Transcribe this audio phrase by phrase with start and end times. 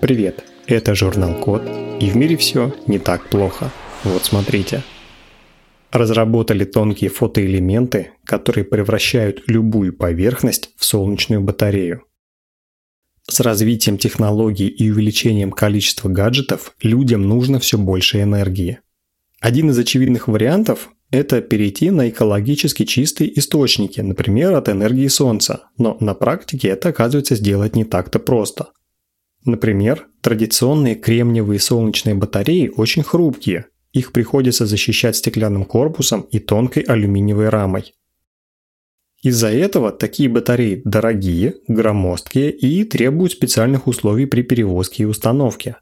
[0.00, 1.62] Привет, это журнал Код,
[2.00, 3.72] и в мире все не так плохо.
[4.04, 4.82] Вот смотрите.
[5.90, 12.02] Разработали тонкие фотоэлементы, которые превращают любую поверхность в солнечную батарею.
[13.26, 18.80] С развитием технологий и увеличением количества гаджетов людям нужно все больше энергии.
[19.40, 25.96] Один из очевидных вариантов– это перейти на экологически чистые источники, например, от энергии Солнца, но
[26.00, 28.72] на практике это оказывается сделать не так-то просто.
[29.46, 37.48] Например, традиционные кремниевые солнечные батареи очень хрупкие, их приходится защищать стеклянным корпусом и тонкой алюминиевой
[37.48, 37.94] рамой.
[39.22, 45.76] Из-за этого такие батареи дорогие, громоздкие и требуют специальных условий при перевозке и установке.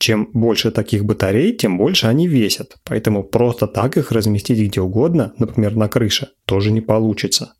[0.00, 5.32] Чем больше таких батарей, тем больше они весят, поэтому просто так их разместить где угодно,
[5.38, 7.54] например на крыше, тоже не получится.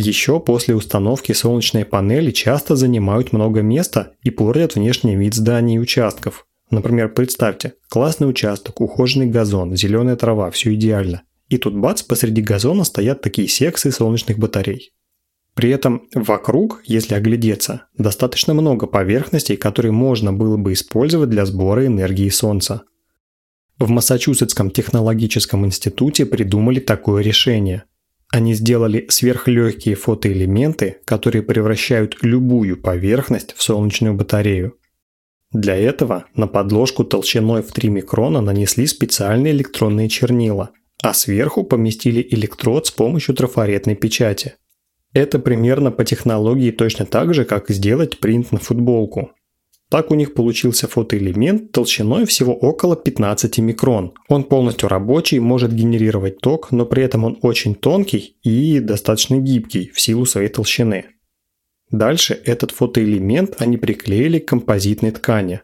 [0.00, 5.78] Еще после установки солнечные панели часто занимают много места и портят внешний вид зданий и
[5.80, 6.46] участков.
[6.70, 11.22] Например, представьте, классный участок, ухоженный газон, зеленая трава, все идеально.
[11.48, 14.92] И тут бац, посреди газона стоят такие секции солнечных батарей.
[15.54, 21.86] При этом вокруг, если оглядеться, достаточно много поверхностей, которые можно было бы использовать для сбора
[21.86, 22.82] энергии Солнца.
[23.80, 27.82] В Массачусетском технологическом институте придумали такое решение.
[28.30, 34.74] Они сделали сверхлегкие фотоэлементы, которые превращают любую поверхность в солнечную батарею.
[35.50, 42.26] Для этого на подложку толщиной в 3 микрона нанесли специальные электронные чернила, а сверху поместили
[42.30, 44.56] электрод с помощью трафаретной печати.
[45.14, 49.32] Это примерно по технологии точно так же, как сделать принт на футболку.
[49.90, 54.12] Так у них получился фотоэлемент толщиной всего около 15 микрон.
[54.28, 59.90] Он полностью рабочий, может генерировать ток, но при этом он очень тонкий и достаточно гибкий
[59.94, 61.06] в силу своей толщины.
[61.90, 65.62] Дальше этот фотоэлемент они приклеили к композитной ткани.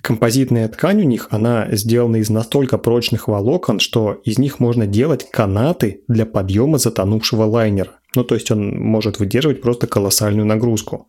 [0.00, 5.28] Композитная ткань у них, она сделана из настолько прочных волокон, что из них можно делать
[5.28, 7.98] канаты для подъема затонувшего лайнера.
[8.14, 11.08] Ну, то есть он может выдерживать просто колоссальную нагрузку.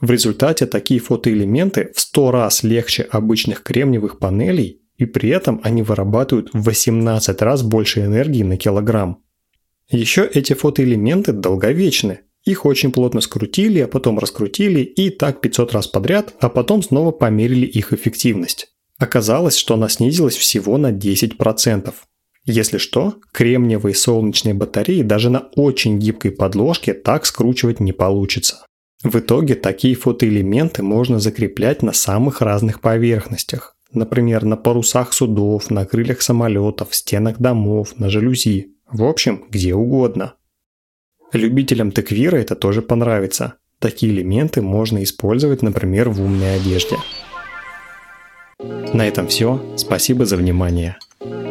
[0.00, 5.82] В результате такие фотоэлементы в 100 раз легче обычных кремниевых панелей, и при этом они
[5.82, 9.22] вырабатывают в 18 раз больше энергии на килограмм.
[9.90, 12.20] Еще эти фотоэлементы долговечны.
[12.44, 17.10] Их очень плотно скрутили, а потом раскрутили и так 500 раз подряд, а потом снова
[17.10, 18.68] померили их эффективность.
[18.98, 21.92] Оказалось, что она снизилась всего на 10%.
[22.44, 28.64] Если что, кремниевые солнечные батареи даже на очень гибкой подложке так скручивать не получится.
[29.04, 33.76] В итоге такие фотоэлементы можно закреплять на самых разных поверхностях.
[33.92, 38.72] Например, на парусах судов, на крыльях самолетов, стенах домов, на жалюзи.
[38.90, 40.34] В общем, где угодно.
[41.32, 43.54] Любителям теквира это тоже понравится.
[43.78, 46.96] Такие элементы можно использовать, например, в умной одежде.
[48.92, 49.62] На этом все.
[49.76, 50.96] Спасибо за внимание.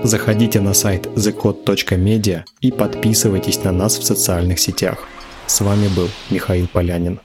[0.04, 5.08] Заходите на сайт thecode.media и подписывайтесь на нас в социальных сетях.
[5.46, 7.22] С вами был Михаил Полянин.